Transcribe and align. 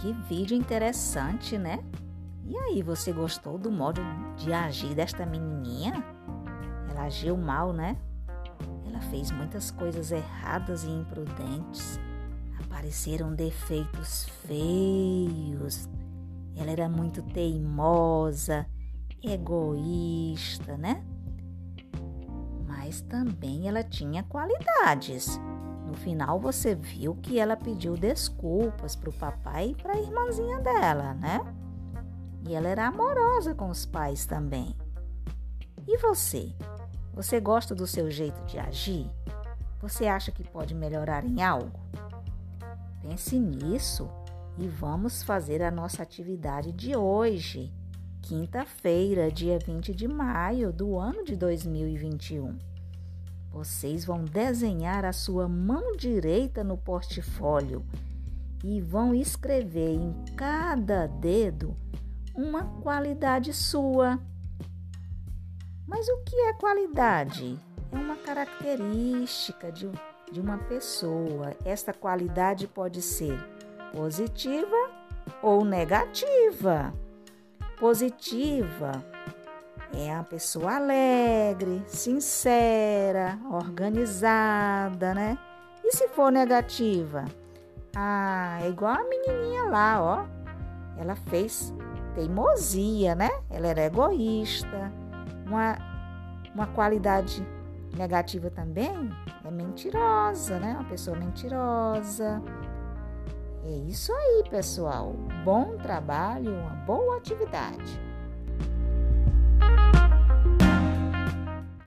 Que 0.00 0.12
vídeo 0.12 0.56
interessante, 0.56 1.58
né? 1.58 1.82
E 2.44 2.56
aí, 2.56 2.82
você 2.82 3.12
gostou 3.12 3.58
do 3.58 3.70
modo 3.70 4.00
de 4.36 4.52
agir 4.52 4.94
desta 4.94 5.26
menininha? 5.26 5.92
Ela 6.88 7.02
agiu 7.02 7.36
mal, 7.36 7.72
né? 7.72 7.96
Ela 8.86 9.00
fez 9.10 9.32
muitas 9.32 9.72
coisas 9.72 10.12
erradas 10.12 10.84
e 10.84 10.88
imprudentes. 10.88 11.98
Apareceram 12.64 13.34
defeitos 13.34 14.26
feios. 14.46 15.88
Ela 16.56 16.70
era 16.70 16.88
muito 16.88 17.20
teimosa, 17.20 18.66
egoísta, 19.20 20.76
né? 20.76 21.04
Mas 22.68 23.00
também 23.00 23.66
ela 23.66 23.82
tinha 23.82 24.22
qualidades. 24.22 25.40
No 25.88 25.94
final 25.94 26.38
você 26.38 26.74
viu 26.74 27.14
que 27.16 27.38
ela 27.38 27.56
pediu 27.56 27.96
desculpas 27.96 28.94
para 28.94 29.08
o 29.08 29.12
papai 29.12 29.70
e 29.70 29.74
para 29.74 29.94
a 29.94 29.98
irmãzinha 29.98 30.60
dela, 30.60 31.14
né? 31.14 31.40
E 32.46 32.54
ela 32.54 32.68
era 32.68 32.86
amorosa 32.86 33.54
com 33.54 33.70
os 33.70 33.86
pais 33.86 34.26
também. 34.26 34.76
E 35.86 35.96
você? 35.96 36.54
Você 37.14 37.40
gosta 37.40 37.74
do 37.74 37.86
seu 37.86 38.10
jeito 38.10 38.44
de 38.44 38.58
agir? 38.58 39.10
Você 39.80 40.06
acha 40.06 40.30
que 40.30 40.44
pode 40.44 40.74
melhorar 40.74 41.24
em 41.24 41.42
algo? 41.42 41.80
Pense 43.00 43.38
nisso 43.38 44.10
e 44.58 44.68
vamos 44.68 45.22
fazer 45.22 45.62
a 45.62 45.70
nossa 45.70 46.02
atividade 46.02 46.70
de 46.70 46.94
hoje, 46.94 47.72
quinta-feira, 48.20 49.32
dia 49.32 49.58
20 49.58 49.94
de 49.94 50.06
maio 50.06 50.70
do 50.70 50.98
ano 50.98 51.24
de 51.24 51.34
2021. 51.34 52.58
Vocês 53.58 54.04
vão 54.04 54.24
desenhar 54.24 55.04
a 55.04 55.12
sua 55.12 55.48
mão 55.48 55.96
direita 55.96 56.62
no 56.62 56.78
portfólio 56.78 57.84
e 58.62 58.80
vão 58.80 59.12
escrever 59.12 59.94
em 59.94 60.14
cada 60.36 61.08
dedo 61.08 61.76
uma 62.36 62.62
qualidade 62.80 63.52
sua. 63.52 64.20
Mas 65.88 66.06
o 66.08 66.18
que 66.18 66.36
é 66.36 66.52
qualidade? 66.52 67.58
É 67.90 67.96
uma 67.96 68.14
característica 68.14 69.72
de, 69.72 69.90
de 70.30 70.40
uma 70.40 70.58
pessoa. 70.58 71.52
Esta 71.64 71.92
qualidade 71.92 72.68
pode 72.68 73.02
ser 73.02 73.36
positiva 73.92 74.88
ou 75.42 75.64
negativa. 75.64 76.94
Positiva 77.80 79.04
é 79.94 80.14
a 80.14 80.22
pessoa 80.22 80.76
alegre, 80.76 81.82
sincera, 81.86 83.38
organizada, 83.50 85.14
né? 85.14 85.38
E 85.84 85.92
se 85.92 86.08
for 86.08 86.30
negativa? 86.30 87.24
Ah, 87.96 88.58
é 88.62 88.68
igual 88.68 88.94
a 88.94 89.04
menininha 89.04 89.64
lá, 89.64 90.02
ó. 90.02 90.26
Ela 90.98 91.16
fez 91.16 91.72
teimosia, 92.14 93.14
né? 93.14 93.30
Ela 93.50 93.68
era 93.68 93.86
egoísta. 93.86 94.92
Uma, 95.46 95.78
uma 96.54 96.66
qualidade 96.68 97.46
negativa 97.96 98.50
também 98.50 99.10
é 99.44 99.50
mentirosa, 99.50 100.58
né? 100.58 100.74
Uma 100.74 100.88
pessoa 100.88 101.16
mentirosa. 101.16 102.42
É 103.64 103.70
isso 103.88 104.12
aí, 104.12 104.44
pessoal. 104.50 105.14
Bom 105.44 105.76
trabalho, 105.78 106.52
uma 106.52 106.74
boa 106.84 107.16
atividade. 107.16 108.07